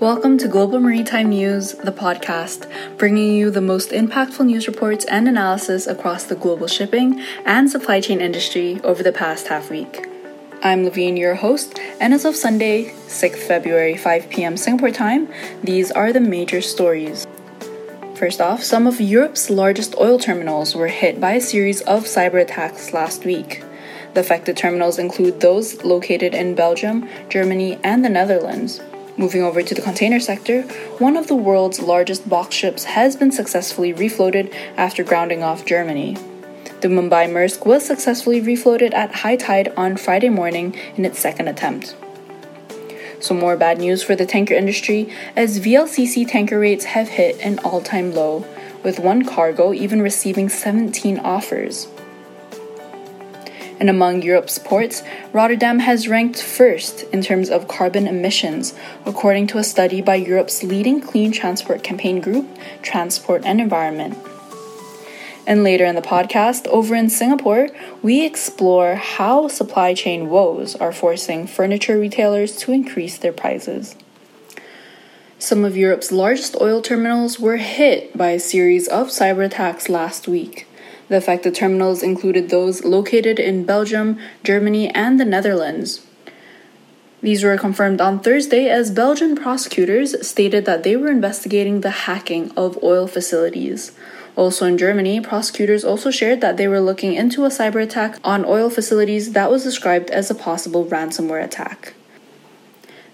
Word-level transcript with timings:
Welcome 0.00 0.38
to 0.38 0.48
Global 0.48 0.80
Maritime 0.80 1.28
News, 1.28 1.74
the 1.74 1.92
podcast, 1.92 2.66
bringing 2.96 3.34
you 3.34 3.50
the 3.50 3.60
most 3.60 3.90
impactful 3.90 4.46
news 4.46 4.66
reports 4.66 5.04
and 5.04 5.28
analysis 5.28 5.86
across 5.86 6.24
the 6.24 6.36
global 6.36 6.68
shipping 6.68 7.20
and 7.44 7.70
supply 7.70 8.00
chain 8.00 8.22
industry 8.22 8.80
over 8.82 9.02
the 9.02 9.12
past 9.12 9.48
half 9.48 9.68
week. 9.68 10.08
I'm 10.62 10.84
Levine, 10.84 11.18
your 11.18 11.34
host, 11.34 11.78
and 12.00 12.14
as 12.14 12.24
of 12.24 12.34
Sunday, 12.34 12.94
6th 13.08 13.46
February, 13.46 13.94
5 13.94 14.30
p.m. 14.30 14.56
Singapore 14.56 14.90
time, 14.90 15.28
these 15.62 15.90
are 15.90 16.14
the 16.14 16.20
major 16.20 16.62
stories. 16.62 17.26
First 18.14 18.40
off, 18.40 18.62
some 18.62 18.86
of 18.86 19.02
Europe's 19.02 19.50
largest 19.50 19.94
oil 20.00 20.18
terminals 20.18 20.74
were 20.74 20.88
hit 20.88 21.20
by 21.20 21.32
a 21.32 21.42
series 21.42 21.82
of 21.82 22.04
cyber 22.04 22.40
attacks 22.40 22.94
last 22.94 23.26
week. 23.26 23.62
The 24.14 24.20
affected 24.20 24.56
terminals 24.56 24.98
include 24.98 25.40
those 25.40 25.84
located 25.84 26.32
in 26.32 26.54
Belgium, 26.54 27.06
Germany, 27.28 27.78
and 27.84 28.02
the 28.02 28.08
Netherlands. 28.08 28.80
Moving 29.20 29.42
over 29.42 29.62
to 29.62 29.74
the 29.74 29.82
container 29.82 30.18
sector, 30.18 30.62
one 30.96 31.14
of 31.14 31.26
the 31.26 31.36
world's 31.36 31.78
largest 31.78 32.26
box 32.26 32.56
ships 32.56 32.84
has 32.84 33.16
been 33.16 33.30
successfully 33.30 33.92
refloated 33.92 34.50
after 34.78 35.04
grounding 35.04 35.42
off 35.42 35.66
Germany. 35.66 36.14
The 36.80 36.88
Mumbai 36.88 37.28
Maersk 37.28 37.66
was 37.66 37.84
successfully 37.84 38.40
refloated 38.40 38.94
at 38.94 39.16
high 39.16 39.36
tide 39.36 39.74
on 39.76 39.98
Friday 39.98 40.30
morning 40.30 40.74
in 40.96 41.04
its 41.04 41.18
second 41.18 41.48
attempt. 41.48 41.94
Some 43.20 43.38
more 43.38 43.58
bad 43.58 43.76
news 43.76 44.02
for 44.02 44.16
the 44.16 44.24
tanker 44.24 44.54
industry 44.54 45.12
as 45.36 45.60
VLCC 45.60 46.26
tanker 46.26 46.58
rates 46.58 46.86
have 46.86 47.10
hit 47.10 47.38
an 47.44 47.58
all 47.58 47.82
time 47.82 48.14
low, 48.14 48.46
with 48.82 48.98
one 48.98 49.26
cargo 49.26 49.74
even 49.74 50.00
receiving 50.00 50.48
17 50.48 51.18
offers. 51.18 51.88
And 53.80 53.88
among 53.88 54.20
Europe's 54.20 54.58
ports, 54.58 55.02
Rotterdam 55.32 55.78
has 55.78 56.06
ranked 56.06 56.40
first 56.40 57.04
in 57.14 57.22
terms 57.22 57.48
of 57.48 57.66
carbon 57.66 58.06
emissions, 58.06 58.74
according 59.06 59.46
to 59.48 59.58
a 59.58 59.64
study 59.64 60.02
by 60.02 60.16
Europe's 60.16 60.62
leading 60.62 61.00
clean 61.00 61.32
transport 61.32 61.82
campaign 61.82 62.20
group, 62.20 62.46
Transport 62.82 63.42
and 63.46 63.58
Environment. 63.58 64.18
And 65.46 65.64
later 65.64 65.86
in 65.86 65.94
the 65.94 66.02
podcast, 66.02 66.66
over 66.66 66.94
in 66.94 67.08
Singapore, 67.08 67.70
we 68.02 68.24
explore 68.24 68.96
how 68.96 69.48
supply 69.48 69.94
chain 69.94 70.28
woes 70.28 70.76
are 70.76 70.92
forcing 70.92 71.46
furniture 71.46 71.98
retailers 71.98 72.56
to 72.58 72.72
increase 72.72 73.16
their 73.16 73.32
prices. 73.32 73.96
Some 75.38 75.64
of 75.64 75.74
Europe's 75.74 76.12
largest 76.12 76.54
oil 76.60 76.82
terminals 76.82 77.40
were 77.40 77.56
hit 77.56 78.14
by 78.14 78.32
a 78.32 78.38
series 78.38 78.86
of 78.88 79.08
cyber 79.08 79.46
attacks 79.46 79.88
last 79.88 80.28
week. 80.28 80.66
The 81.10 81.20
fact 81.20 81.40
affected 81.44 81.56
terminals 81.56 82.04
included 82.04 82.50
those 82.50 82.84
located 82.84 83.40
in 83.40 83.64
Belgium, 83.64 84.16
Germany, 84.44 84.90
and 84.90 85.18
the 85.18 85.24
Netherlands. 85.24 86.06
These 87.20 87.42
were 87.42 87.58
confirmed 87.58 88.00
on 88.00 88.20
Thursday 88.20 88.68
as 88.68 88.92
Belgian 88.92 89.34
prosecutors 89.34 90.24
stated 90.24 90.66
that 90.66 90.84
they 90.84 90.94
were 90.94 91.10
investigating 91.10 91.80
the 91.80 92.06
hacking 92.06 92.52
of 92.56 92.78
oil 92.84 93.08
facilities. 93.08 93.90
Also 94.36 94.66
in 94.66 94.78
Germany, 94.78 95.20
prosecutors 95.20 95.84
also 95.84 96.12
shared 96.12 96.40
that 96.42 96.56
they 96.56 96.68
were 96.68 96.80
looking 96.80 97.14
into 97.14 97.44
a 97.44 97.48
cyber 97.48 97.82
attack 97.82 98.16
on 98.22 98.44
oil 98.44 98.70
facilities 98.70 99.32
that 99.32 99.50
was 99.50 99.64
described 99.64 100.10
as 100.10 100.30
a 100.30 100.34
possible 100.36 100.86
ransomware 100.86 101.42
attack. 101.42 101.94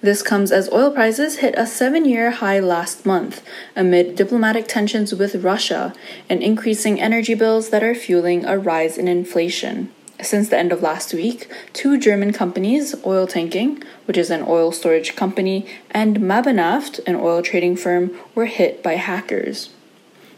This 0.03 0.23
comes 0.23 0.53
as 0.53 0.71
oil 0.71 0.91
prices 0.91 1.39
hit 1.39 1.55
a 1.57 1.67
seven 1.67 2.05
year 2.05 2.31
high 2.31 2.61
last 2.61 3.07
month 3.07 3.43
amid 3.75 4.15
diplomatic 4.15 4.69
tensions 4.69 5.15
with 5.15 5.43
Russia 5.43 5.95
and 6.29 6.43
increasing 6.43 7.01
energy 7.01 7.35
bills 7.35 7.71
that 7.71 7.83
are 7.83 7.95
fueling 7.95 8.45
a 8.45 8.59
rise 8.59 8.99
in 8.99 9.09
inflation. 9.09 9.91
Since 10.21 10.49
the 10.49 10.59
end 10.59 10.73
of 10.73 10.83
last 10.83 11.13
week, 11.13 11.51
two 11.73 11.99
German 11.99 12.33
companies, 12.33 12.95
Oiltanking, 12.95 13.85
which 14.07 14.17
is 14.17 14.31
an 14.31 14.45
oil 14.47 14.73
storage 14.73 15.15
company, 15.15 15.67
and 15.91 16.19
Mabanaft, 16.19 17.01
an 17.07 17.17
oil 17.17 17.43
trading 17.43 17.77
firm, 17.77 18.17
were 18.35 18.47
hit 18.47 18.83
by 18.83 18.95
hackers. 18.95 19.71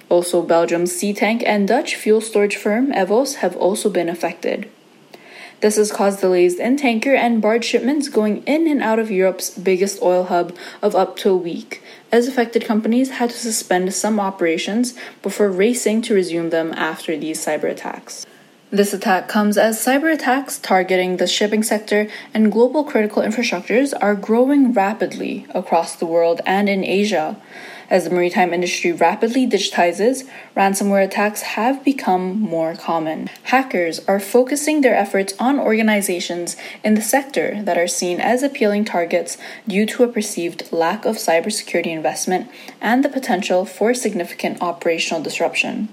Also, 0.08 0.42
Belgium's 0.42 0.92
Seatank 0.92 1.42
and 1.46 1.68
Dutch 1.68 1.94
fuel 1.94 2.20
storage 2.20 2.56
firm 2.56 2.90
Evos 2.92 3.36
have 3.36 3.56
also 3.56 3.90
been 3.90 4.08
affected. 4.08 4.68
This 5.60 5.76
has 5.76 5.90
caused 5.90 6.20
delays 6.20 6.60
in 6.60 6.76
tanker 6.76 7.14
and 7.14 7.42
barge 7.42 7.64
shipments 7.64 8.08
going 8.08 8.44
in 8.44 8.68
and 8.68 8.80
out 8.80 9.00
of 9.00 9.10
Europe's 9.10 9.50
biggest 9.50 10.00
oil 10.00 10.24
hub 10.24 10.54
of 10.82 10.94
up 10.94 11.16
to 11.18 11.30
a 11.30 11.36
week, 11.36 11.82
as 12.12 12.28
affected 12.28 12.64
companies 12.64 13.10
had 13.10 13.30
to 13.30 13.36
suspend 13.36 13.92
some 13.92 14.20
operations 14.20 14.94
before 15.20 15.50
racing 15.50 16.02
to 16.02 16.14
resume 16.14 16.50
them 16.50 16.72
after 16.74 17.16
these 17.16 17.44
cyber 17.44 17.68
attacks. 17.70 18.24
This 18.70 18.92
attack 18.92 19.28
comes 19.28 19.56
as 19.56 19.78
cyber 19.78 20.12
attacks 20.12 20.58
targeting 20.58 21.16
the 21.16 21.26
shipping 21.26 21.62
sector 21.62 22.06
and 22.34 22.52
global 22.52 22.84
critical 22.84 23.22
infrastructures 23.22 23.94
are 23.98 24.14
growing 24.14 24.74
rapidly 24.74 25.46
across 25.54 25.96
the 25.96 26.04
world 26.04 26.42
and 26.44 26.68
in 26.68 26.84
Asia. 26.84 27.40
As 27.88 28.04
the 28.04 28.10
maritime 28.10 28.52
industry 28.52 28.92
rapidly 28.92 29.46
digitizes, 29.46 30.28
ransomware 30.54 31.02
attacks 31.02 31.40
have 31.40 31.82
become 31.82 32.38
more 32.38 32.74
common. 32.74 33.30
Hackers 33.44 34.00
are 34.06 34.20
focusing 34.20 34.82
their 34.82 34.94
efforts 34.94 35.32
on 35.38 35.58
organizations 35.58 36.54
in 36.84 36.94
the 36.94 37.00
sector 37.00 37.62
that 37.62 37.78
are 37.78 37.88
seen 37.88 38.20
as 38.20 38.42
appealing 38.42 38.84
targets 38.84 39.38
due 39.66 39.86
to 39.86 40.04
a 40.04 40.08
perceived 40.08 40.70
lack 40.70 41.06
of 41.06 41.16
cybersecurity 41.16 41.86
investment 41.86 42.50
and 42.82 43.02
the 43.02 43.08
potential 43.08 43.64
for 43.64 43.94
significant 43.94 44.60
operational 44.60 45.22
disruption. 45.22 45.88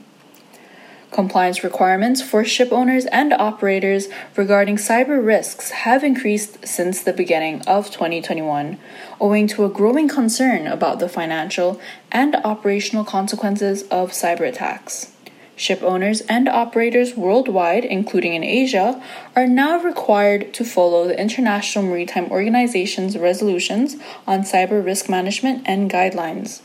Compliance 1.16 1.64
requirements 1.64 2.22
for 2.22 2.44
ship 2.44 2.74
owners 2.74 3.06
and 3.06 3.31
operators 3.31 4.09
regarding 4.36 4.76
cyber 4.76 5.26
risks 5.26 5.70
have 5.72 6.03
increased 6.03 6.68
since 6.68 7.02
the 7.02 7.14
beginning 7.14 7.62
of 7.62 7.90
2021, 7.90 8.78
owing 9.22 9.48
to 9.48 9.64
a 9.64 9.70
growing 9.70 10.09
concern 10.09 10.68
about 10.68 11.00
the 11.00 11.08
financial 11.08 11.80
and 12.12 12.36
operational 12.44 13.06
consequences 13.06 13.84
of 13.84 14.12
cyber 14.12 14.46
attacks. 14.46 15.14
Ship 15.56 15.81
owners 15.84 16.20
and 16.28 16.50
operators 16.50 17.16
worldwide, 17.16 17.86
including 17.86 18.34
in 18.34 18.44
Asia, 18.44 19.02
are 19.38 19.48
now 19.48 19.80
required 19.80 20.54
to 20.54 20.66
follow 20.66 21.08
the 21.08 21.18
International 21.18 21.86
Maritime 21.86 22.30
Organization's 22.30 23.18
resolutions 23.18 23.96
on 24.28 24.42
cyber 24.42 24.84
risk 24.84 25.08
management 25.08 25.64
and 25.66 25.90
guidelines. 25.90 26.59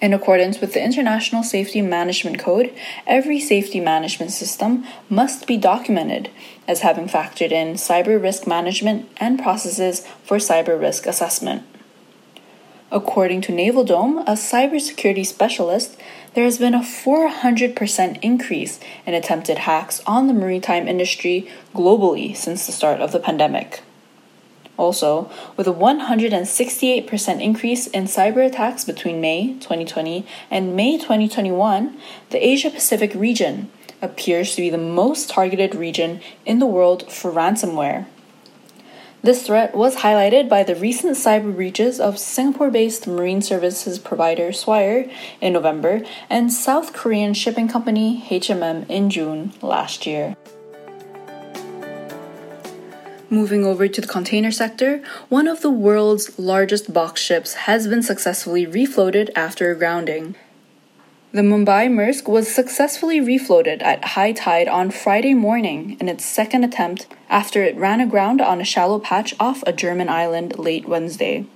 In 0.00 0.14
accordance 0.14 0.62
with 0.62 0.72
the 0.72 0.82
International 0.82 1.42
Safety 1.42 1.82
Management 1.82 2.38
Code, 2.38 2.72
every 3.06 3.38
safety 3.38 3.80
management 3.80 4.30
system 4.30 4.86
must 5.10 5.46
be 5.46 5.58
documented 5.58 6.30
as 6.66 6.80
having 6.80 7.06
factored 7.06 7.52
in 7.52 7.74
cyber 7.74 8.20
risk 8.20 8.46
management 8.46 9.10
and 9.18 9.38
processes 9.38 10.06
for 10.24 10.38
cyber 10.38 10.80
risk 10.80 11.06
assessment. 11.06 11.64
According 12.90 13.42
to 13.42 13.52
Naval 13.52 13.84
Dome, 13.84 14.18
a 14.20 14.32
cybersecurity 14.32 15.24
specialist, 15.26 15.96
there 16.32 16.44
has 16.44 16.56
been 16.56 16.74
a 16.74 16.80
400% 16.80 18.18
increase 18.22 18.80
in 19.04 19.12
attempted 19.12 19.58
hacks 19.58 20.00
on 20.06 20.28
the 20.28 20.32
maritime 20.32 20.88
industry 20.88 21.48
globally 21.74 22.34
since 22.34 22.64
the 22.64 22.72
start 22.72 23.00
of 23.00 23.12
the 23.12 23.20
pandemic. 23.20 23.82
Also, 24.80 25.30
with 25.58 25.68
a 25.68 25.74
168% 25.74 27.42
increase 27.42 27.86
in 27.88 28.04
cyber 28.04 28.46
attacks 28.46 28.82
between 28.82 29.20
May 29.20 29.52
2020 29.60 30.24
and 30.50 30.74
May 30.74 30.96
2021, 30.96 31.98
the 32.30 32.42
Asia 32.42 32.70
Pacific 32.70 33.12
region 33.14 33.70
appears 34.00 34.54
to 34.54 34.62
be 34.62 34.70
the 34.70 34.78
most 34.78 35.28
targeted 35.28 35.74
region 35.74 36.22
in 36.46 36.60
the 36.60 36.66
world 36.66 37.12
for 37.12 37.30
ransomware. 37.30 38.06
This 39.22 39.42
threat 39.42 39.74
was 39.74 39.96
highlighted 39.96 40.48
by 40.48 40.62
the 40.62 40.74
recent 40.74 41.18
cyber 41.18 41.54
breaches 41.54 42.00
of 42.00 42.18
Singapore 42.18 42.70
based 42.70 43.06
marine 43.06 43.42
services 43.42 43.98
provider 43.98 44.50
Swire 44.50 45.10
in 45.42 45.52
November 45.52 46.00
and 46.30 46.50
South 46.50 46.94
Korean 46.94 47.34
shipping 47.34 47.68
company 47.68 48.24
HMM 48.30 48.88
in 48.88 49.10
June 49.10 49.52
last 49.60 50.06
year. 50.06 50.36
Moving 53.32 53.64
over 53.64 53.86
to 53.86 54.00
the 54.00 54.08
container 54.08 54.50
sector, 54.50 55.00
one 55.28 55.46
of 55.46 55.62
the 55.62 55.70
world's 55.70 56.36
largest 56.36 56.92
box 56.92 57.20
ships 57.20 57.54
has 57.54 57.86
been 57.86 58.02
successfully 58.02 58.66
refloated 58.66 59.30
after 59.36 59.72
grounding. 59.76 60.34
The 61.30 61.42
Mumbai 61.42 61.88
Maersk 61.88 62.28
was 62.28 62.52
successfully 62.52 63.20
refloated 63.20 63.82
at 63.82 64.04
high 64.04 64.32
tide 64.32 64.66
on 64.66 64.90
Friday 64.90 65.34
morning 65.34 65.96
in 66.00 66.08
its 66.08 66.24
second 66.24 66.64
attempt 66.64 67.06
after 67.28 67.62
it 67.62 67.76
ran 67.76 68.00
aground 68.00 68.40
on 68.40 68.60
a 68.60 68.64
shallow 68.64 68.98
patch 68.98 69.32
off 69.38 69.62
a 69.64 69.72
German 69.72 70.08
island 70.08 70.58
late 70.58 70.88
Wednesday. 70.88 71.46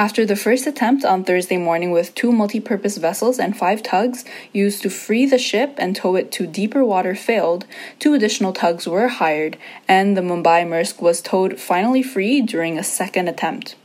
After 0.00 0.24
the 0.24 0.34
first 0.34 0.66
attempt 0.66 1.04
on 1.04 1.24
Thursday 1.24 1.58
morning 1.58 1.90
with 1.90 2.14
two 2.14 2.32
multi-purpose 2.32 2.96
vessels 2.96 3.38
and 3.38 3.54
five 3.54 3.82
tugs 3.82 4.24
used 4.50 4.80
to 4.80 4.88
free 4.88 5.26
the 5.26 5.36
ship 5.36 5.74
and 5.76 5.94
tow 5.94 6.16
it 6.16 6.32
to 6.32 6.46
deeper 6.46 6.82
water 6.82 7.14
failed, 7.14 7.66
two 7.98 8.14
additional 8.14 8.54
tugs 8.54 8.88
were 8.88 9.08
hired, 9.08 9.58
and 9.86 10.16
the 10.16 10.22
Mumbai 10.22 10.64
Maersk 10.66 11.02
was 11.02 11.20
towed 11.20 11.60
finally 11.60 12.02
free 12.02 12.40
during 12.40 12.78
a 12.78 12.82
second 12.82 13.28
attempt. 13.28 13.76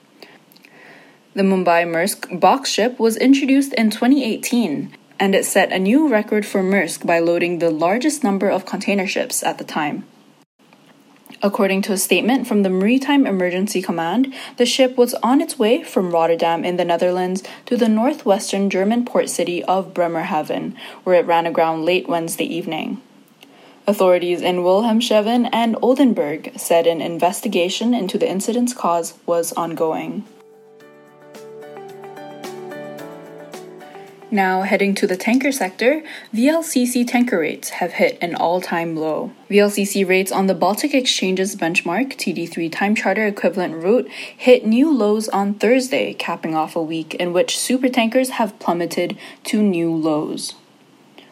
The 1.33 1.43
Mumbai 1.43 1.83
Maersk 1.83 2.39
box 2.39 2.69
ship 2.69 2.97
was 2.97 3.17
introduced 3.17 3.73
in 3.73 3.89
2018, 3.89 4.95
and 5.19 5.35
it 5.35 5.43
set 5.43 5.73
a 5.73 5.79
new 5.79 6.07
record 6.07 6.45
for 6.45 6.63
Maersk 6.63 7.05
by 7.05 7.19
loading 7.19 7.59
the 7.59 7.69
largest 7.69 8.23
number 8.23 8.47
of 8.49 8.65
container 8.65 9.05
ships 9.05 9.43
at 9.43 9.57
the 9.57 9.65
time. 9.65 10.05
According 11.45 11.83
to 11.83 11.93
a 11.93 11.97
statement 11.99 12.47
from 12.47 12.63
the 12.63 12.71
Maritime 12.71 13.27
Emergency 13.27 13.79
Command, 13.79 14.33
the 14.57 14.65
ship 14.65 14.97
was 14.97 15.13
on 15.21 15.41
its 15.41 15.59
way 15.59 15.83
from 15.83 16.09
Rotterdam 16.09 16.65
in 16.65 16.77
the 16.77 16.83
Netherlands 16.83 17.43
to 17.67 17.77
the 17.77 17.87
northwestern 17.87 18.67
German 18.67 19.05
port 19.05 19.29
city 19.29 19.63
of 19.65 19.93
Bremerhaven, 19.93 20.75
where 21.03 21.13
it 21.13 21.27
ran 21.27 21.45
aground 21.45 21.85
late 21.85 22.09
Wednesday 22.09 22.45
evening. 22.45 22.99
Authorities 23.85 24.41
in 24.41 24.63
Wilhelmshaven 24.63 25.47
and 25.53 25.75
Oldenburg 25.83 26.57
said 26.57 26.87
an 26.87 26.99
investigation 26.99 27.93
into 27.93 28.17
the 28.17 28.27
incident's 28.27 28.73
cause 28.73 29.13
was 29.27 29.53
ongoing. 29.53 30.25
Now, 34.35 34.63
heading 34.63 34.95
to 34.95 35.07
the 35.07 35.15
tanker 35.15 35.53
sector, 35.53 36.03
VLCC 36.33 37.07
tanker 37.07 37.39
rates 37.39 37.69
have 37.79 37.93
hit 37.93 38.17
an 38.21 38.35
all 38.35 38.59
time 38.59 38.97
low. 38.97 39.31
VLCC 39.49 40.05
rates 40.05 40.29
on 40.29 40.47
the 40.47 40.53
Baltic 40.53 40.93
Exchange's 40.93 41.55
benchmark 41.55 42.17
TD3 42.17 42.69
time 42.69 42.95
charter 42.95 43.25
equivalent 43.25 43.81
route 43.81 44.09
hit 44.35 44.65
new 44.65 44.93
lows 44.93 45.29
on 45.29 45.53
Thursday, 45.53 46.13
capping 46.13 46.53
off 46.53 46.75
a 46.75 46.83
week 46.83 47.15
in 47.15 47.31
which 47.31 47.55
supertankers 47.55 48.31
have 48.31 48.59
plummeted 48.59 49.17
to 49.45 49.63
new 49.63 49.95
lows. 49.95 50.55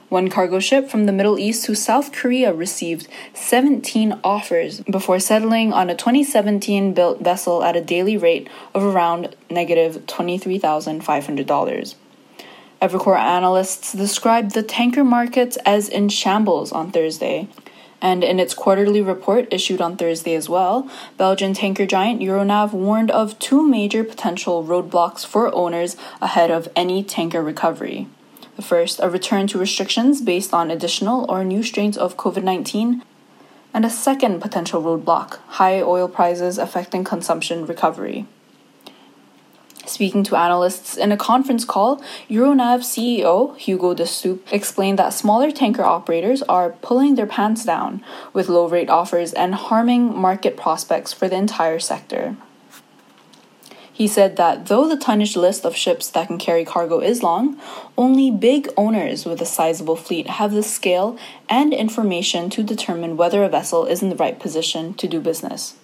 One 0.08 0.30
cargo 0.30 0.62
ship 0.62 0.90
from 0.90 1.06
the 1.06 1.12
Middle 1.12 1.38
East 1.38 1.66
to 1.66 1.76
South 1.76 2.14
Korea 2.14 2.54
received 2.54 3.10
17 3.34 4.18
offers 4.24 4.80
before 4.80 5.20
settling 5.20 5.74
on 5.74 5.90
a 5.90 5.96
2017 5.96 6.94
built 6.94 7.20
vessel 7.20 7.66
at 7.66 7.76
a 7.76 7.82
daily 7.82 8.16
rate 8.16 8.48
of 8.74 8.82
around 8.82 9.36
negative 9.50 10.06
$23,500. 10.06 11.96
Evercore 12.84 13.18
analysts 13.18 13.94
described 13.94 14.52
the 14.52 14.62
tanker 14.62 15.06
markets 15.06 15.56
as 15.66 15.88
in 15.88 16.10
shambles 16.10 16.74
on 16.74 16.92
Thursday. 16.92 17.48
And 18.02 18.26
in 18.26 18.42
its 18.42 18.54
quarterly 18.54 19.02
report 19.02 19.48
issued 19.54 19.80
on 19.80 19.96
Thursday 19.96 20.36
as 20.36 20.50
well, 20.50 20.92
Belgian 21.16 21.54
tanker 21.54 21.86
giant 21.86 22.20
Euronav 22.20 22.74
warned 22.74 23.10
of 23.10 23.40
two 23.40 23.66
major 23.66 24.04
potential 24.04 24.66
roadblocks 24.66 25.26
for 25.26 25.56
owners 25.56 25.96
ahead 26.20 26.52
of 26.52 26.68
any 26.76 27.06
tanker 27.06 27.42
recovery. 27.42 28.10
The 28.58 28.62
first, 28.62 29.00
a 29.02 29.10
return 29.10 29.48
to 29.48 29.58
restrictions 29.58 30.22
based 30.22 30.54
on 30.54 30.70
additional 30.70 31.26
or 31.32 31.46
new 31.46 31.64
strains 31.64 31.98
of 31.98 32.18
COVID 32.18 32.44
19, 32.44 33.02
and 33.74 33.86
a 33.86 33.90
second 33.90 34.42
potential 34.42 34.84
roadblock, 34.84 35.38
high 35.56 35.82
oil 35.82 36.10
prices 36.10 36.58
affecting 36.58 37.06
consumption 37.06 37.66
recovery. 37.66 38.26
Speaking 39.86 40.24
to 40.24 40.38
analysts 40.38 40.96
in 40.96 41.12
a 41.12 41.18
conference 41.18 41.66
call, 41.66 41.98
Euronav 42.30 42.82
CEO 42.82 43.58
Hugo 43.58 43.94
de 43.94 44.08
explained 44.50 44.98
that 44.98 45.14
smaller 45.14 45.52
tanker 45.52 45.84
operators 45.84 46.42
are 46.44 46.70
pulling 46.82 47.16
their 47.16 47.26
pants 47.26 47.66
down 47.66 48.04
with 48.32 48.48
low 48.48 48.68
rate 48.68 48.90
offers 48.90 49.34
and 49.34 49.56
harming 49.56 50.18
market 50.18 50.56
prospects 50.56 51.12
for 51.12 51.28
the 51.28 51.36
entire 51.36 51.80
sector. 51.80 52.38
He 53.92 54.08
said 54.08 54.38
that 54.38 54.68
though 54.68 54.88
the 54.88 54.98
tonnage 54.98 55.36
list 55.36 55.66
of 55.66 55.76
ships 55.76 56.10
that 56.10 56.28
can 56.28 56.40
carry 56.40 56.66
cargo 56.66 57.00
is 57.00 57.22
long, 57.22 57.60
only 57.98 58.32
big 58.32 58.68
owners 58.76 59.26
with 59.26 59.40
a 59.42 59.46
sizable 59.46 59.98
fleet 59.98 60.28
have 60.28 60.52
the 60.52 60.64
scale 60.64 61.18
and 61.48 61.74
information 61.74 62.50
to 62.52 62.64
determine 62.64 63.18
whether 63.18 63.44
a 63.44 63.50
vessel 63.50 63.86
is 63.86 64.02
in 64.02 64.10
the 64.10 64.16
right 64.16 64.40
position 64.40 64.96
to 64.96 65.08
do 65.08 65.20
business. 65.20 65.76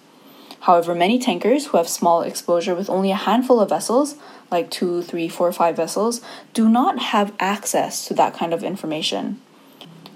However, 0.60 0.94
many 0.94 1.18
tankers 1.18 1.66
who 1.66 1.78
have 1.78 1.88
small 1.88 2.22
exposure 2.22 2.74
with 2.74 2.90
only 2.90 3.10
a 3.10 3.16
handful 3.16 3.60
of 3.60 3.70
vessels, 3.70 4.16
like 4.50 4.70
two, 4.70 5.02
three, 5.02 5.28
four, 5.28 5.52
five 5.52 5.76
vessels, 5.76 6.20
do 6.52 6.68
not 6.68 6.98
have 6.98 7.32
access 7.40 8.06
to 8.06 8.14
that 8.14 8.34
kind 8.34 8.52
of 8.52 8.62
information. 8.62 9.40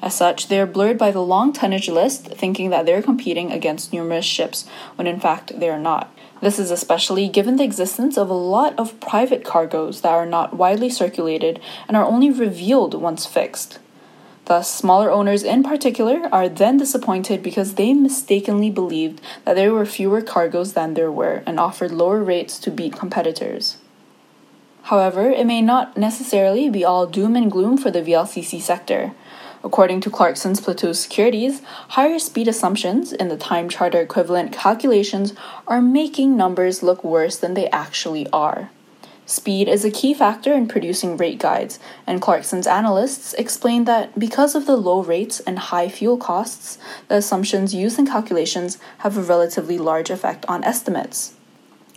As 0.02 0.14
such, 0.14 0.48
they 0.48 0.60
are 0.60 0.66
blurred 0.66 0.98
by 0.98 1.10
the 1.10 1.22
long 1.22 1.54
tonnage 1.54 1.88
list, 1.88 2.26
thinking 2.26 2.68
that 2.68 2.84
they're 2.84 3.00
competing 3.00 3.50
against 3.50 3.90
numerous 3.90 4.26
ships, 4.26 4.66
when 4.96 5.06
in 5.06 5.18
fact 5.18 5.58
they 5.58 5.70
are 5.70 5.78
not. 5.78 6.14
This 6.42 6.58
is 6.58 6.70
especially 6.70 7.26
given 7.26 7.56
the 7.56 7.64
existence 7.64 8.18
of 8.18 8.28
a 8.28 8.34
lot 8.34 8.78
of 8.78 9.00
private 9.00 9.44
cargoes 9.44 10.02
that 10.02 10.12
are 10.12 10.26
not 10.26 10.54
widely 10.54 10.90
circulated 10.90 11.58
and 11.88 11.96
are 11.96 12.04
only 12.04 12.30
revealed 12.30 12.92
once 12.92 13.24
fixed. 13.24 13.78
Thus, 14.46 14.72
smaller 14.72 15.10
owners 15.10 15.42
in 15.42 15.62
particular 15.62 16.28
are 16.30 16.48
then 16.48 16.76
disappointed 16.76 17.42
because 17.42 17.74
they 17.74 17.94
mistakenly 17.94 18.70
believed 18.70 19.20
that 19.44 19.54
there 19.56 19.72
were 19.72 19.86
fewer 19.86 20.20
cargoes 20.20 20.74
than 20.74 20.94
there 20.94 21.10
were 21.10 21.42
and 21.46 21.58
offered 21.58 21.92
lower 21.92 22.22
rates 22.22 22.58
to 22.60 22.70
beat 22.70 22.92
competitors. 22.92 23.78
However, 24.82 25.30
it 25.30 25.46
may 25.46 25.62
not 25.62 25.96
necessarily 25.96 26.68
be 26.68 26.84
all 26.84 27.06
doom 27.06 27.36
and 27.36 27.50
gloom 27.50 27.78
for 27.78 27.90
the 27.90 28.02
VLCC 28.02 28.60
sector. 28.60 29.14
According 29.64 30.02
to 30.02 30.10
Clarksons 30.10 30.60
Platou 30.60 30.94
Securities, 30.94 31.62
higher 31.96 32.18
speed 32.18 32.48
assumptions 32.48 33.14
in 33.14 33.28
the 33.30 33.38
time 33.38 33.70
charter 33.70 34.02
equivalent 34.02 34.52
calculations 34.52 35.32
are 35.66 35.80
making 35.80 36.36
numbers 36.36 36.82
look 36.82 37.02
worse 37.02 37.38
than 37.38 37.54
they 37.54 37.70
actually 37.70 38.28
are. 38.28 38.70
Speed 39.26 39.68
is 39.68 39.84
a 39.84 39.90
key 39.90 40.12
factor 40.12 40.52
in 40.52 40.68
producing 40.68 41.16
rate 41.16 41.38
guides, 41.38 41.78
and 42.06 42.20
Clarkson's 42.20 42.66
analysts 42.66 43.32
explain 43.34 43.84
that 43.84 44.18
because 44.18 44.54
of 44.54 44.66
the 44.66 44.76
low 44.76 45.02
rates 45.02 45.40
and 45.40 45.58
high 45.58 45.88
fuel 45.88 46.18
costs, 46.18 46.76
the 47.08 47.16
assumptions 47.16 47.74
used 47.74 47.98
in 47.98 48.06
calculations 48.06 48.76
have 48.98 49.16
a 49.16 49.22
relatively 49.22 49.78
large 49.78 50.10
effect 50.10 50.44
on 50.46 50.62
estimates. 50.62 51.34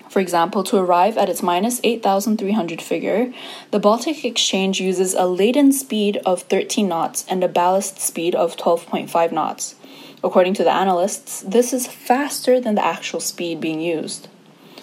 For 0.10 0.22
example, 0.22 0.64
to 0.64 0.78
arrive 0.78 1.18
at 1.18 1.28
its 1.28 1.44
minus 1.44 1.82
8,300 1.84 2.82
figure, 2.82 3.34
the 3.72 3.80
Baltic 3.80 4.24
Exchange 4.24 4.80
uses 4.80 5.14
a 5.14 5.28
laden 5.28 5.74
speed 5.74 6.18
of 6.26 6.44
13 6.44 6.88
knots 6.88 7.26
and 7.30 7.44
a 7.44 7.50
ballast 7.50 8.00
speed 8.00 8.36
of 8.36 8.56
12.5 8.56 9.32
knots. 9.34 9.76
According 10.24 10.54
to 10.56 10.64
the 10.64 10.72
analysts, 10.72 11.42
this 11.42 11.74
is 11.74 11.88
faster 11.88 12.60
than 12.62 12.76
the 12.76 12.86
actual 12.86 13.20
speed 13.20 13.60
being 13.60 13.82
used. 13.82 14.30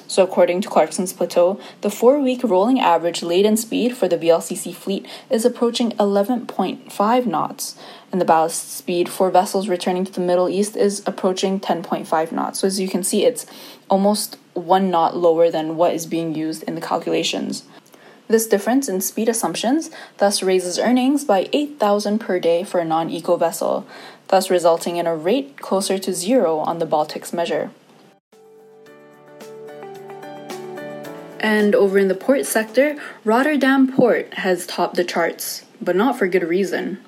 So, 0.06 0.22
according 0.22 0.60
to 0.62 0.68
Clarksons 0.68 1.14
Platou, 1.14 1.60
the 1.80 1.90
four 1.90 2.20
week 2.20 2.42
rolling 2.44 2.78
average 2.78 3.22
laden 3.22 3.56
speed 3.56 3.96
for 3.96 4.06
the 4.06 4.18
VLCC 4.18 4.74
fleet 4.74 5.06
is 5.30 5.44
approaching 5.44 5.92
11.5 5.92 7.26
knots, 7.26 7.76
and 8.12 8.20
the 8.20 8.24
ballast 8.24 8.70
speed 8.76 9.08
for 9.08 9.30
vessels 9.30 9.68
returning 9.68 10.04
to 10.04 10.12
the 10.12 10.20
Middle 10.20 10.48
East 10.48 10.76
is 10.76 11.02
approaching 11.06 11.58
10.5 11.58 12.32
knots. 12.32 12.60
So, 12.60 12.66
as 12.66 12.78
you 12.78 12.88
can 12.88 13.02
see, 13.02 13.24
it's 13.24 13.46
almost 13.88 14.36
one 14.52 14.90
knot 14.90 15.16
lower 15.16 15.50
than 15.50 15.76
what 15.76 15.94
is 15.94 16.06
being 16.06 16.34
used 16.34 16.62
in 16.64 16.74
the 16.74 16.80
calculations. 16.80 17.64
This 18.26 18.46
difference 18.46 18.88
in 18.88 19.00
speed 19.00 19.28
assumptions 19.28 19.90
thus 20.16 20.42
raises 20.42 20.78
earnings 20.78 21.24
by 21.24 21.48
8,000 21.52 22.18
per 22.18 22.38
day 22.38 22.64
for 22.64 22.80
a 22.80 22.84
non-eco 22.84 23.36
vessel, 23.36 23.86
thus 24.28 24.50
resulting 24.50 24.96
in 24.96 25.06
a 25.06 25.16
rate 25.16 25.58
closer 25.58 25.98
to 25.98 26.14
zero 26.14 26.58
on 26.58 26.78
the 26.78 26.86
Baltics 26.86 27.32
measure. 27.32 27.70
And 31.44 31.74
over 31.74 31.98
in 31.98 32.08
the 32.08 32.14
port 32.14 32.46
sector, 32.46 32.96
Rotterdam 33.22 33.92
Port 33.92 34.32
has 34.32 34.66
topped 34.66 34.96
the 34.96 35.04
charts, 35.04 35.66
but 35.78 35.94
not 35.94 36.18
for 36.18 36.26
good 36.26 36.42
reason. 36.42 37.04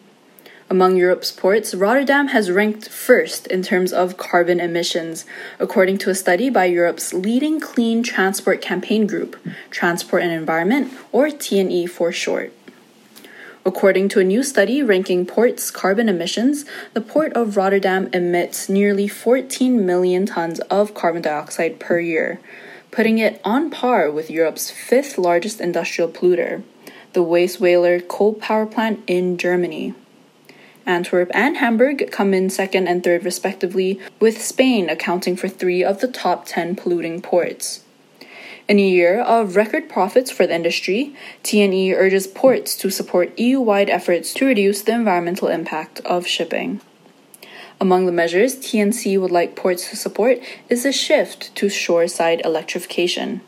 Among 0.68 0.94
Europe's 0.98 1.32
ports, 1.32 1.74
Rotterdam 1.74 2.28
has 2.28 2.50
ranked 2.50 2.90
first 2.90 3.46
in 3.46 3.62
terms 3.62 3.94
of 3.94 4.18
carbon 4.18 4.60
emissions, 4.60 5.24
according 5.58 5.96
to 5.98 6.10
a 6.10 6.14
study 6.14 6.50
by 6.50 6.66
Europe's 6.66 7.14
leading 7.14 7.60
clean 7.60 8.02
transport 8.02 8.60
campaign 8.60 9.06
group, 9.06 9.36
Transport 9.70 10.22
and 10.22 10.32
Environment, 10.32 10.92
or 11.12 11.30
T&E 11.30 11.86
for 11.86 12.12
short. 12.12 12.52
According 13.64 14.10
to 14.10 14.20
a 14.20 14.24
new 14.24 14.42
study 14.42 14.82
ranking 14.82 15.24
ports' 15.24 15.70
carbon 15.70 16.10
emissions, 16.10 16.66
the 16.92 17.00
port 17.00 17.32
of 17.32 17.56
Rotterdam 17.56 18.10
emits 18.12 18.68
nearly 18.68 19.08
14 19.08 19.86
million 19.86 20.26
tons 20.26 20.60
of 20.68 20.92
carbon 20.92 21.22
dioxide 21.22 21.80
per 21.80 21.98
year, 21.98 22.38
putting 22.90 23.18
it 23.18 23.40
on 23.44 23.70
par 23.70 24.10
with 24.10 24.30
Europe's 24.30 24.70
fifth 24.70 25.18
largest 25.18 25.60
industrial 25.60 26.10
polluter, 26.10 26.62
the 27.12 27.24
Weisweiler 27.24 28.06
coal 28.06 28.34
power 28.34 28.66
plant 28.66 29.02
in 29.06 29.38
Germany. 29.38 29.94
Antwerp 30.86 31.30
and 31.34 31.56
Hamburg 31.56 32.10
come 32.12 32.32
in 32.32 32.48
second 32.48 32.86
and 32.86 33.02
third, 33.02 33.24
respectively, 33.24 33.98
with 34.20 34.40
Spain 34.40 34.88
accounting 34.88 35.36
for 35.36 35.48
three 35.48 35.82
of 35.82 36.00
the 36.00 36.08
top 36.08 36.46
10 36.46 36.76
polluting 36.76 37.20
ports. 37.20 37.82
In 38.68 38.78
a 38.78 38.82
year 38.82 39.20
of 39.20 39.56
record 39.56 39.88
profits 39.88 40.30
for 40.30 40.46
the 40.46 40.54
industry, 40.54 41.14
T&E 41.42 41.94
urges 41.94 42.26
ports 42.26 42.76
to 42.76 42.90
support 42.90 43.36
EU 43.38 43.60
wide 43.60 43.90
efforts 43.90 44.34
to 44.34 44.46
reduce 44.46 44.82
the 44.82 44.92
environmental 44.92 45.48
impact 45.48 46.00
of 46.00 46.26
shipping. 46.26 46.80
Among 47.78 48.06
the 48.06 48.12
measures 48.12 48.54
T&E 48.58 49.18
would 49.18 49.30
like 49.30 49.54
ports 49.54 49.90
to 49.90 49.96
support 49.96 50.38
is 50.68 50.86
a 50.86 50.92
shift 50.92 51.54
to 51.56 51.68
shoreside 51.68 52.40
electrification. 52.42 53.42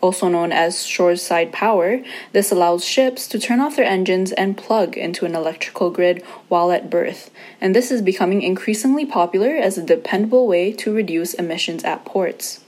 Also 0.00 0.28
known 0.28 0.50
as 0.52 0.86
shoreside 0.86 1.52
power, 1.52 2.02
this 2.32 2.50
allows 2.50 2.84
ships 2.84 3.26
to 3.28 3.38
turn 3.38 3.60
off 3.60 3.76
their 3.76 3.84
engines 3.84 4.32
and 4.32 4.56
plug 4.56 4.96
into 4.96 5.26
an 5.26 5.34
electrical 5.34 5.90
grid 5.90 6.22
while 6.48 6.70
at 6.70 6.88
berth, 6.88 7.30
and 7.60 7.74
this 7.74 7.90
is 7.90 8.02
becoming 8.02 8.42
increasingly 8.42 9.04
popular 9.04 9.56
as 9.56 9.76
a 9.76 9.82
dependable 9.82 10.46
way 10.46 10.72
to 10.72 10.94
reduce 10.94 11.34
emissions 11.34 11.84
at 11.84 12.04
ports. 12.04 12.60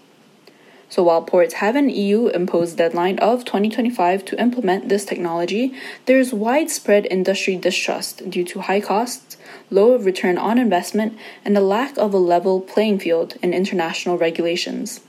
So 0.91 1.03
while 1.03 1.23
ports 1.23 1.55
have 1.55 1.77
an 1.77 1.91
EU 1.91 2.29
imposed 2.29 2.79
deadline 2.79 3.19
of 3.19 3.45
2025 3.45 4.25
to 4.25 4.41
implement 4.41 4.89
this 4.89 5.05
technology, 5.05 5.75
there 6.07 6.19
is 6.19 6.33
widespread 6.33 7.07
industry 7.11 7.57
distrust 7.57 8.31
due 8.31 8.45
to 8.45 8.61
high 8.61 8.81
costs, 8.81 9.37
low 9.71 9.97
return 9.97 10.39
on 10.39 10.59
investment, 10.59 11.19
and 11.45 11.57
a 11.57 11.61
lack 11.61 11.99
of 11.99 12.15
a 12.15 12.19
level 12.19 12.61
playing 12.61 13.01
field 13.01 13.37
in 13.43 13.53
international 13.53 14.17
regulations. 14.17 15.01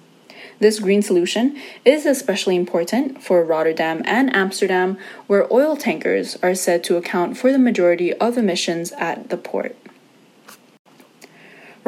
This 0.60 0.82
green 0.82 1.02
solution 1.02 1.58
is 1.86 2.06
especially 2.06 2.58
important 2.58 3.24
for 3.24 3.46
Rotterdam 3.46 4.02
and 4.04 4.36
Amsterdam, 4.36 4.98
where 5.28 5.52
oil 5.52 5.78
tankers 5.78 6.38
are 6.44 6.54
said 6.54 6.84
to 6.84 6.98
account 6.98 7.38
for 7.38 7.54
the 7.54 7.58
majority 7.58 8.14
of 8.16 8.38
emissions 8.38 8.92
at 8.98 9.30
the 9.30 9.38
port. 9.38 9.78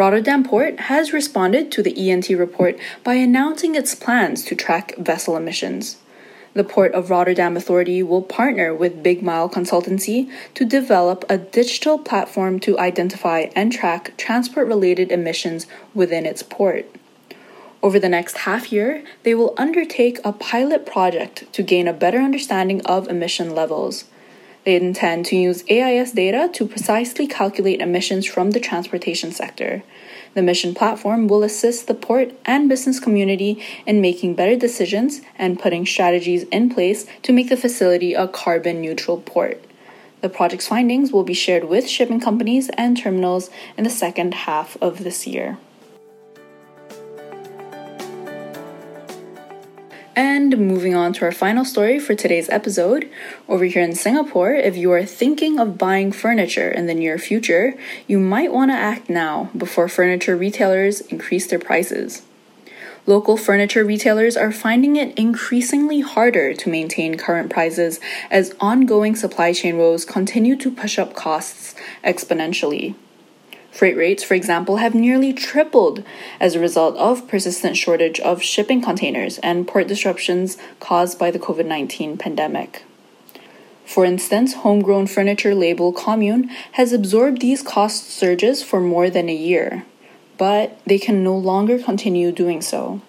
Rotterdam 0.02 0.44
Port 0.44 0.80
has 0.80 1.14
responded 1.14 1.72
to 1.74 1.84
the 1.84 2.10
ENT 2.10 2.28
report 2.30 2.76
by 3.04 3.14
announcing 3.14 3.76
its 3.76 3.94
plans 3.94 4.44
to 4.46 4.56
track 4.56 4.96
vessel 4.98 5.38
emissions. 5.38 5.98
The 6.56 6.64
Port 6.64 6.96
of 6.96 7.12
Rotterdam 7.12 7.56
Authority 7.56 8.02
will 8.02 8.24
partner 8.24 8.74
with 8.74 9.04
BigMile 9.04 9.54
Consultancy 9.54 10.28
to 10.56 10.66
develop 10.66 11.24
a 11.30 11.38
digital 11.38 12.00
platform 12.00 12.60
to 12.62 12.80
identify 12.80 13.52
and 13.56 13.72
track 13.72 14.18
transport 14.18 14.66
related 14.68 15.12
emissions 15.12 15.68
within 15.94 16.26
its 16.26 16.42
port. 16.42 16.88
Over 17.84 18.00
the 18.00 18.10
next 18.10 18.38
half 18.38 18.72
year, 18.72 19.04
they 19.22 19.36
will 19.36 19.54
undertake 19.56 20.18
a 20.24 20.34
pilot 20.34 20.84
project 20.88 21.46
to 21.54 21.62
gain 21.62 21.88
a 21.88 21.94
better 21.94 22.18
understanding 22.18 22.82
of 22.88 23.08
emission 23.08 23.54
levels. 23.54 24.06
They 24.64 24.76
intend 24.76 25.26
to 25.28 25.36
use 25.36 25.64
AIS 25.70 26.12
data 26.12 26.50
to 26.54 26.68
precisely 26.68 27.26
calculate 27.26 27.82
emissions 27.82 28.28
from 28.28 28.52
the 28.52 28.60
transportation 28.60 29.32
sector. 29.32 29.84
The 30.34 30.42
mission 30.42 30.76
platform 30.76 31.28
will 31.28 31.44
assist 31.44 31.88
the 31.88 31.94
port 31.94 32.34
and 32.46 32.70
business 32.70 33.00
community 33.00 33.62
in 33.86 34.02
making 34.02 34.36
better 34.36 34.56
decisions 34.56 35.22
and 35.38 35.60
putting 35.60 35.86
strategies 35.86 36.44
in 36.44 36.70
place 36.70 37.06
to 37.24 37.34
make 37.34 37.50
the 37.50 37.58
facility 37.58 38.14
a 38.14 38.28
carbon 38.28 38.82
neutral 38.82 39.20
port. 39.20 39.64
The 40.22 40.30
project's 40.30 40.68
findings 40.68 41.12
will 41.12 41.24
be 41.24 41.34
shared 41.34 41.64
with 41.64 41.90
shipping 41.90 42.20
companies 42.20 42.70
and 42.78 42.96
terminals 42.96 43.50
in 43.78 43.84
the 43.84 43.90
second 43.90 44.36
half 44.36 44.78
of 44.80 45.04
this 45.04 45.26
year. 45.26 45.58
And 50.16 50.58
moving 50.58 50.94
on 50.94 51.14
to 51.14 51.26
our 51.26 51.32
final 51.32 51.64
story 51.64 51.98
for 51.98 52.16
today's 52.16 52.50
episode. 52.50 53.10
Over 53.48 53.64
here 53.64 53.82
in 53.82 53.96
Singapore, 53.96 54.54
if 54.54 54.76
you 54.76 54.92
are 54.92 55.06
thinking 55.06 55.58
of 55.58 55.78
buying 55.78 56.12
furniture 56.12 56.70
in 56.70 56.88
the 56.88 56.94
near 56.94 57.18
future, 57.18 57.76
you 58.08 58.20
might 58.20 58.52
want 58.52 58.72
to 58.72 58.76
act 58.76 59.10
now 59.10 59.50
before 59.56 59.88
furniture 59.88 60.36
retailers 60.36 61.00
increase 61.00 61.48
their 61.48 61.60
prices. 61.60 62.24
Local 63.06 63.38
furniture 63.38 63.86
retailers 63.86 64.36
are 64.36 64.52
finding 64.52 64.98
it 64.98 65.18
increasingly 65.18 66.02
harder 66.02 66.54
to 66.56 66.70
maintain 66.70 67.18
current 67.18 67.50
prices 67.50 68.02
as 68.30 68.54
ongoing 68.60 69.16
supply 69.16 69.54
chain 69.54 69.78
woes 69.78 70.04
continue 70.04 70.58
to 70.58 70.70
push 70.70 71.00
up 71.00 71.16
costs 71.16 71.74
exponentially. 72.04 72.96
Freight 73.72 73.96
rates, 73.96 74.24
for 74.24 74.34
example, 74.34 74.78
have 74.78 74.94
nearly 74.94 75.32
tripled 75.32 76.04
as 76.40 76.56
a 76.56 76.60
result 76.60 76.96
of 76.98 77.28
persistent 77.28 77.78
shortage 77.78 78.20
of 78.20 78.44
shipping 78.44 78.82
containers 78.82 79.38
and 79.40 79.68
port 79.68 79.88
disruptions 79.88 80.58
caused 80.80 81.18
by 81.18 81.32
the 81.32 81.40
COVID 81.40 81.66
19 81.66 82.18
pandemic. 82.18 82.84
For 83.86 84.06
instance, 84.06 84.54
homegrown 84.56 85.08
furniture 85.08 85.56
label 85.56 85.92
Commune 85.92 86.50
has 86.74 86.94
absorbed 86.94 87.42
these 87.42 87.62
cost 87.62 88.10
surges 88.10 88.62
for 88.62 88.80
more 88.80 89.10
than 89.10 89.30
a 89.30 89.36
year, 89.36 89.86
but 90.38 90.80
they 90.86 91.00
can 91.00 91.24
no 91.24 91.36
longer 91.36 91.80
continue 91.80 92.32
doing 92.32 92.62
so. 92.62 93.02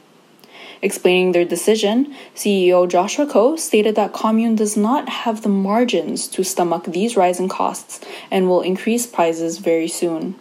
Explaining 0.80 1.30
their 1.30 1.44
decision, 1.44 2.12
CEO 2.34 2.88
Joshua 2.88 3.26
Koh 3.26 3.54
stated 3.54 3.94
that 3.94 4.12
Commune 4.12 4.56
does 4.56 4.76
not 4.76 5.08
have 5.08 5.42
the 5.42 5.48
margins 5.48 6.26
to 6.28 6.42
stomach 6.42 6.84
these 6.88 7.16
rising 7.16 7.48
costs 7.48 8.00
and 8.30 8.48
will 8.48 8.62
increase 8.62 9.06
prices 9.06 9.58
very 9.58 9.86
soon. 9.86 10.34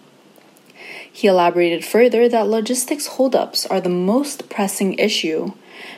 He 1.14 1.28
elaborated 1.28 1.84
further 1.84 2.30
that 2.30 2.48
logistics 2.48 3.08
holdups 3.08 3.66
are 3.66 3.82
the 3.82 3.90
most 3.90 4.50
pressing 4.50 4.94
issue 4.94 5.52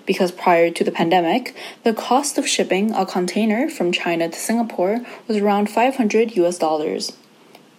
because 0.05 0.32
prior 0.32 0.72
to 0.72 0.84
the 0.84 0.91
pandemic, 0.91 1.55
the 1.84 1.93
cost 1.93 2.38
of 2.38 2.48
shipping 2.48 2.91
a 2.93 3.05
container 3.05 3.70
from 3.70 3.91
China 3.91 4.29
to 4.29 4.39
Singapore 4.39 5.05
was 5.27 5.38
around 5.38 5.70
500 5.70 6.36
US 6.38 6.58
dollars. 6.58 7.13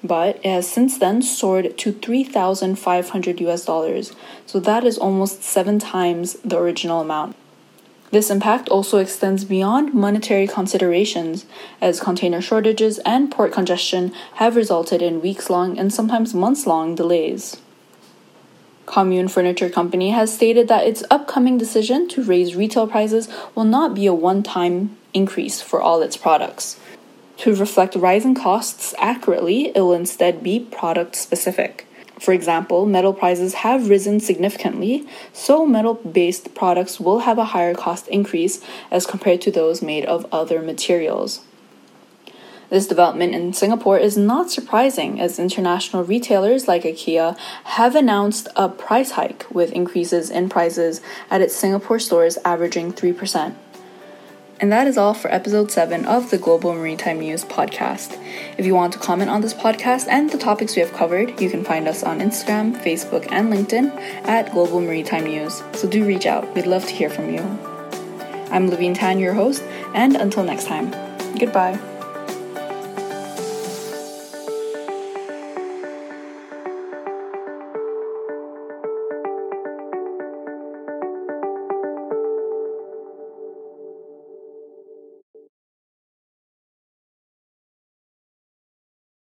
But 0.02 0.36
it 0.36 0.46
has 0.46 0.68
since 0.68 0.98
then 0.98 1.22
soared 1.22 1.78
to 1.78 1.92
3,500 1.92 3.40
US 3.40 3.64
dollars, 3.64 4.12
so 4.46 4.60
that 4.60 4.84
is 4.84 4.98
almost 4.98 5.42
seven 5.42 5.78
times 5.78 6.34
the 6.44 6.58
original 6.58 7.00
amount. 7.00 7.36
This 8.14 8.30
impact 8.30 8.68
also 8.68 8.98
extends 8.98 9.44
beyond 9.44 9.92
monetary 9.92 10.46
considerations, 10.46 11.46
as 11.80 11.98
container 11.98 12.40
shortages 12.40 13.00
and 13.00 13.28
port 13.28 13.50
congestion 13.50 14.12
have 14.34 14.54
resulted 14.54 15.02
in 15.02 15.20
weeks 15.20 15.50
long 15.50 15.76
and 15.76 15.92
sometimes 15.92 16.32
months 16.32 16.64
long 16.64 16.94
delays. 16.94 17.56
Commune 18.86 19.26
Furniture 19.26 19.68
Company 19.68 20.10
has 20.10 20.32
stated 20.32 20.68
that 20.68 20.86
its 20.86 21.02
upcoming 21.10 21.58
decision 21.58 22.06
to 22.06 22.22
raise 22.22 22.54
retail 22.54 22.86
prices 22.86 23.28
will 23.56 23.64
not 23.64 23.96
be 23.96 24.06
a 24.06 24.14
one 24.14 24.44
time 24.44 24.96
increase 25.12 25.60
for 25.60 25.82
all 25.82 26.00
its 26.00 26.16
products. 26.16 26.78
To 27.38 27.52
reflect 27.52 27.96
rising 27.96 28.36
costs 28.36 28.94
accurately, 28.96 29.72
it 29.74 29.80
will 29.80 29.92
instead 29.92 30.40
be 30.40 30.60
product 30.60 31.16
specific. 31.16 31.88
For 32.18 32.32
example, 32.32 32.86
metal 32.86 33.12
prices 33.12 33.54
have 33.54 33.90
risen 33.90 34.20
significantly, 34.20 35.06
so 35.32 35.66
metal 35.66 35.94
based 35.94 36.54
products 36.54 37.00
will 37.00 37.20
have 37.20 37.38
a 37.38 37.46
higher 37.46 37.74
cost 37.74 38.08
increase 38.08 38.60
as 38.90 39.06
compared 39.06 39.40
to 39.42 39.50
those 39.50 39.82
made 39.82 40.04
of 40.04 40.26
other 40.32 40.62
materials. 40.62 41.42
This 42.70 42.86
development 42.86 43.34
in 43.34 43.52
Singapore 43.52 43.98
is 43.98 44.16
not 44.16 44.50
surprising 44.50 45.20
as 45.20 45.38
international 45.38 46.02
retailers 46.02 46.66
like 46.66 46.82
IKEA 46.82 47.36
have 47.64 47.94
announced 47.94 48.48
a 48.56 48.68
price 48.68 49.12
hike 49.12 49.46
with 49.50 49.72
increases 49.72 50.30
in 50.30 50.48
prices 50.48 51.00
at 51.30 51.42
its 51.42 51.54
Singapore 51.54 51.98
stores 51.98 52.38
averaging 52.44 52.92
3%. 52.92 53.54
And 54.60 54.70
that 54.72 54.86
is 54.86 54.96
all 54.96 55.14
for 55.14 55.32
episode 55.32 55.70
7 55.70 56.04
of 56.04 56.30
the 56.30 56.38
Global 56.38 56.74
Maritime 56.74 57.18
News 57.18 57.44
podcast. 57.44 58.18
If 58.56 58.64
you 58.64 58.74
want 58.74 58.92
to 58.92 58.98
comment 58.98 59.30
on 59.30 59.40
this 59.40 59.54
podcast 59.54 60.06
and 60.08 60.30
the 60.30 60.38
topics 60.38 60.76
we 60.76 60.82
have 60.82 60.92
covered, 60.92 61.40
you 61.40 61.50
can 61.50 61.64
find 61.64 61.88
us 61.88 62.02
on 62.02 62.20
Instagram, 62.20 62.76
Facebook, 62.82 63.30
and 63.32 63.52
LinkedIn 63.52 63.94
at 64.26 64.52
Global 64.52 64.80
Maritime 64.80 65.24
News. 65.24 65.62
So 65.72 65.88
do 65.88 66.04
reach 66.06 66.26
out, 66.26 66.54
we'd 66.54 66.66
love 66.66 66.86
to 66.86 66.92
hear 66.92 67.10
from 67.10 67.34
you. 67.34 67.40
I'm 68.50 68.70
Levine 68.70 68.94
Tan, 68.94 69.18
your 69.18 69.34
host, 69.34 69.62
and 69.94 70.14
until 70.16 70.44
next 70.44 70.66
time, 70.66 70.92
goodbye. 71.38 71.93